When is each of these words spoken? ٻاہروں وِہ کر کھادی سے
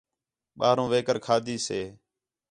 ٻاہروں 0.59 0.87
وِہ 0.91 0.99
کر 1.07 1.17
کھادی 1.25 1.55
سے 1.67 1.79